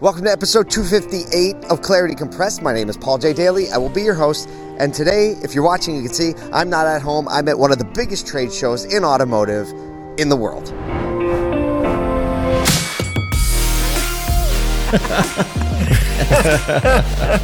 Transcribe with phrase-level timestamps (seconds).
[0.00, 2.62] Welcome to episode 258 of Clarity Compressed.
[2.62, 3.34] My name is Paul J.
[3.34, 3.70] Daly.
[3.70, 4.48] I will be your host.
[4.78, 7.28] And today, if you're watching, you can see I'm not at home.
[7.28, 9.68] I'm at one of the biggest trade shows in automotive
[10.16, 10.70] in the world.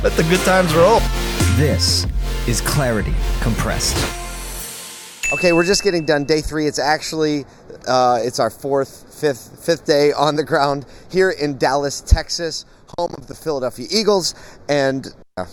[0.03, 1.01] Let the good times roll.
[1.59, 2.07] This
[2.49, 3.13] is Clarity
[3.43, 4.26] Compressed.
[5.33, 6.69] Okay, we're just getting done day three.
[6.69, 7.47] It's actually
[7.89, 12.65] uh, it's our fourth, fifth, fifth day on the ground here in Dallas, Texas,
[12.97, 14.37] home of the Philadelphia Eagles.
[14.69, 15.47] And uh,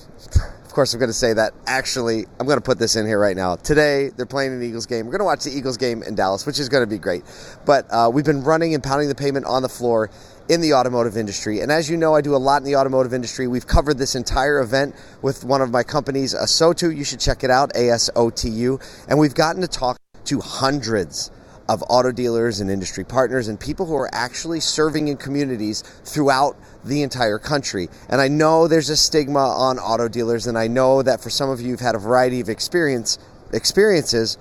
[0.73, 3.35] course, I'm going to say that actually, I'm going to put this in here right
[3.35, 3.55] now.
[3.55, 5.05] Today, they're playing an Eagles game.
[5.05, 7.23] We're going to watch the Eagles game in Dallas, which is going to be great.
[7.65, 10.09] But uh, we've been running and pounding the pavement on the floor
[10.49, 11.61] in the automotive industry.
[11.61, 13.47] And as you know, I do a lot in the automotive industry.
[13.47, 16.95] We've covered this entire event with one of my companies, ASOTU.
[16.95, 18.79] You should check it out, A S O T U.
[19.07, 21.31] And we've gotten to talk to hundreds
[21.73, 26.55] of auto dealers and industry partners and people who are actually serving in communities throughout
[26.85, 27.89] the entire country.
[28.09, 31.49] And I know there's a stigma on auto dealers, and I know that for some
[31.49, 33.17] of you, you've had a variety of experience
[33.51, 34.37] experiences.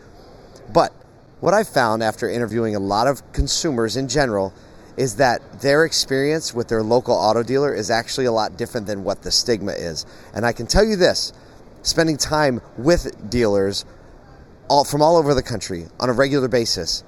[0.72, 0.92] But
[1.41, 4.52] what I've found after interviewing a lot of consumers in general
[4.98, 9.05] is that their experience with their local auto dealer is actually a lot different than
[9.05, 10.05] what the stigma is.
[10.34, 11.33] And I can tell you this
[11.83, 13.86] spending time with dealers
[14.69, 17.05] all, from all over the country on a regular basis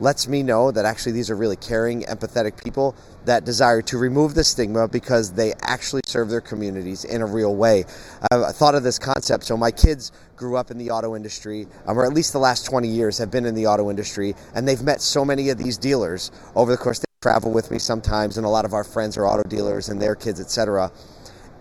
[0.00, 4.34] lets me know that actually these are really caring, empathetic people that desire to remove
[4.34, 7.84] the stigma because they actually serve their communities in a real way.
[8.32, 9.44] I thought of this concept.
[9.44, 12.64] So, my kids grew up in the auto industry, um, or at least the last
[12.64, 15.76] 20 years have been in the auto industry, and they've met so many of these
[15.76, 16.98] dealers over the course.
[16.98, 20.00] They travel with me sometimes, and a lot of our friends are auto dealers and
[20.00, 20.90] their kids, etc.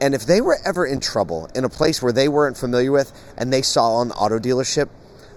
[0.02, 3.12] And if they were ever in trouble in a place where they weren't familiar with
[3.38, 4.88] and they saw an auto dealership,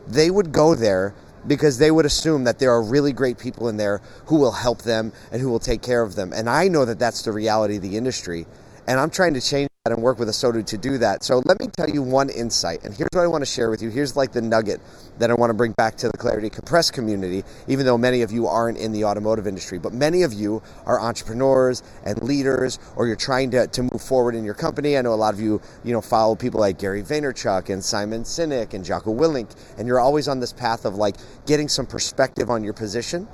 [0.06, 1.14] they would go there
[1.46, 4.82] because they would assume that there are really great people in there who will help
[4.82, 6.32] them and who will take care of them.
[6.32, 8.46] And I know that that's the reality of the industry.
[8.86, 11.24] And I'm trying to change and work with ASOTU to do that.
[11.24, 12.84] So let me tell you one insight.
[12.84, 13.90] And here's what I want to share with you.
[13.90, 14.80] Here's like the nugget
[15.18, 18.30] that I want to bring back to the Clarity Compressed community, even though many of
[18.30, 19.80] you aren't in the automotive industry.
[19.80, 24.36] But many of you are entrepreneurs and leaders, or you're trying to, to move forward
[24.36, 24.96] in your company.
[24.96, 28.22] I know a lot of you, you know, follow people like Gary Vaynerchuk and Simon
[28.22, 32.50] Sinek and Jocko Willink, and you're always on this path of like getting some perspective
[32.50, 33.26] on your position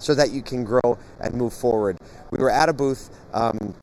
[0.00, 1.96] so that you can grow and move forward.
[2.32, 3.76] We were at a booth um,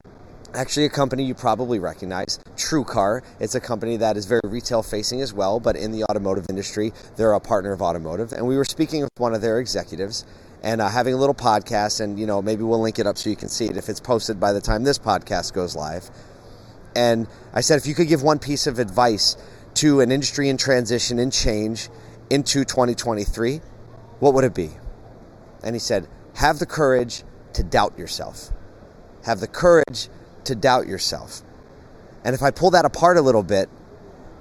[0.54, 3.22] actually a company you probably recognize, TrueCar.
[3.40, 6.94] It's a company that is very retail facing as well, but in the automotive industry,
[7.16, 8.34] they're a partner of automotive.
[8.34, 10.26] And we were speaking with one of their executives
[10.62, 13.30] and uh, having a little podcast, and you know maybe we'll link it up so
[13.30, 16.10] you can see it if it's posted by the time this podcast goes live.
[16.96, 19.38] And I said, if you could give one piece of advice
[19.76, 21.90] to an industry in transition and change
[22.30, 23.62] into 2023,
[24.20, 24.72] what would it be?
[25.64, 27.24] And he said, have the courage
[27.54, 28.52] to doubt yourself.
[29.24, 30.10] Have the courage
[30.50, 31.42] to doubt yourself.
[32.26, 33.70] And if I pull that apart a little bit,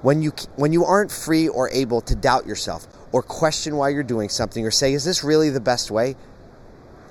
[0.01, 4.03] when you when you aren't free or able to doubt yourself or question why you're
[4.03, 6.15] doing something or say is this really the best way?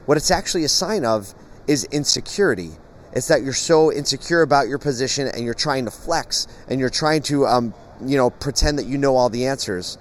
[0.07, 1.35] What it's actually a sign of
[1.67, 2.71] is insecurity.
[3.13, 6.91] It's that you're so insecure about your position and you're trying to flex and you're
[6.91, 9.99] trying to um, you know pretend that you know all the answers.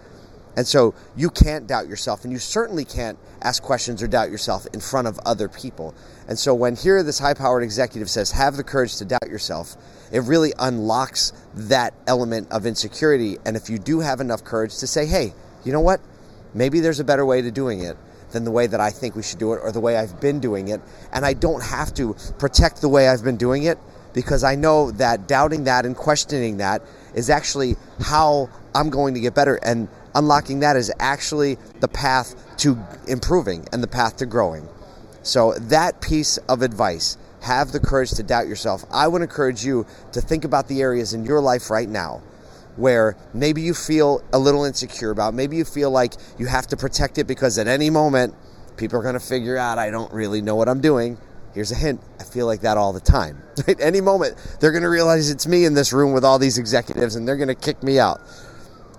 [0.57, 4.65] And so you can't doubt yourself, and you certainly can't ask questions or doubt yourself
[4.73, 5.93] in front of other people.
[6.27, 9.75] And so when here this high powered executive says, have the courage to doubt yourself,
[10.11, 13.37] it really unlocks that element of insecurity.
[13.45, 15.31] And if you do have enough courage to say, hey,
[15.63, 16.01] you know what?
[16.55, 17.95] Maybe there's a better way to doing it
[18.31, 20.39] than the way that I think we should do it or the way I've been
[20.39, 20.81] doing it.
[21.13, 23.77] And I don't have to protect the way I've been doing it
[24.13, 26.81] because I know that doubting that and questioning that
[27.13, 29.59] is actually how I'm going to get better.
[29.61, 34.67] And unlocking that is actually the path to improving and the path to growing.
[35.23, 38.83] So, that piece of advice have the courage to doubt yourself.
[38.91, 42.21] I would encourage you to think about the areas in your life right now
[42.77, 45.33] where maybe you feel a little insecure about.
[45.33, 48.33] Maybe you feel like you have to protect it because at any moment
[48.77, 51.17] people are going to figure out I don't really know what I'm doing.
[51.53, 52.01] Here's a hint.
[52.19, 53.41] I feel like that all the time.
[53.67, 56.59] At any moment, they're going to realize it's me in this room with all these
[56.59, 58.21] executives and they're going to kick me out.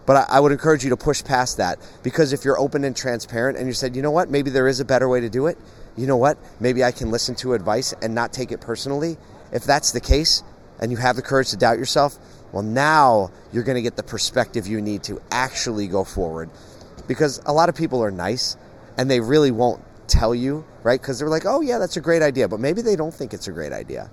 [0.08, 2.96] But I, I, would encourage you to push past that because if you're open and
[2.96, 5.49] transparent and you said, you know what, maybe there is a better way to do
[5.49, 5.58] it,
[5.99, 9.19] you know what, maybe I can listen to advice and not take it personally.
[9.52, 10.43] If that's the case
[10.81, 12.19] and you have the courage to doubt yourself,
[12.52, 16.49] well, now you're going to get the perspective you need to actually go forward.
[17.06, 18.56] Because a lot of people are nice
[18.96, 20.99] and they really won't tell you, right?
[20.99, 22.49] Because they're like, oh, yeah, that's a great idea.
[22.49, 24.11] But maybe they don't think it's a great idea.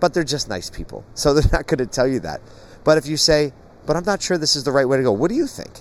[0.00, 1.02] But they're just nice people.
[1.14, 2.42] So they're not going to tell you that.
[2.84, 3.54] But if you say,
[3.86, 5.12] but I'm not sure this is the right way to go.
[5.12, 5.80] What do you think?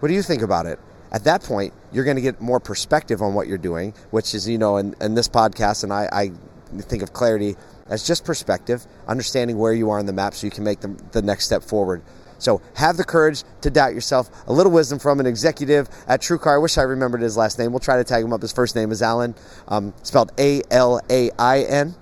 [0.00, 0.78] What do you think about it?
[1.12, 4.48] At that point, you're going to get more perspective on what you're doing, which is,
[4.48, 6.30] you know, in, in this podcast, and I, I
[6.82, 7.56] think of clarity
[7.88, 10.88] as just perspective, understanding where you are on the map so you can make the,
[11.10, 12.02] the next step forward.
[12.38, 14.30] So have the courage to doubt yourself.
[14.46, 16.54] A little wisdom from an executive at TrueCar.
[16.54, 17.72] I wish I remembered his last name.
[17.72, 18.40] We'll try to tag him up.
[18.40, 19.34] His first name is Alan,
[19.68, 21.94] um, spelled A L A I N.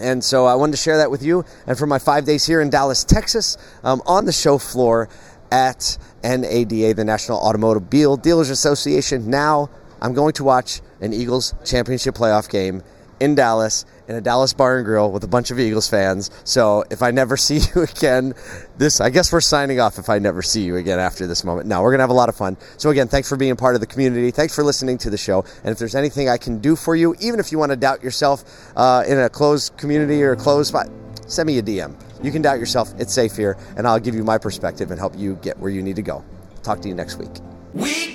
[0.00, 1.44] And so I wanted to share that with you.
[1.66, 5.08] And for my five days here in Dallas, Texas, um, on the show floor
[5.50, 9.30] at NADA, the National Automobile Dealers Association.
[9.30, 12.82] Now I'm going to watch an Eagles championship playoff game
[13.20, 16.30] in Dallas in a Dallas bar and grill with a bunch of Eagles fans.
[16.44, 18.34] So if I never see you again,
[18.78, 21.68] this I guess we're signing off if I never see you again after this moment.
[21.68, 22.56] No, we're gonna have a lot of fun.
[22.78, 24.30] So again, thanks for being part of the community.
[24.30, 25.44] Thanks for listening to the show.
[25.62, 28.02] And if there's anything I can do for you, even if you want to doubt
[28.02, 28.44] yourself
[28.76, 30.88] uh, in a closed community or a closed spot,
[31.26, 31.94] send me a DM.
[32.22, 32.92] You can doubt yourself.
[32.98, 35.82] It's safe here, and I'll give you my perspective and help you get where you
[35.82, 36.24] need to go.
[36.62, 37.30] Talk to you next week.
[37.74, 38.12] We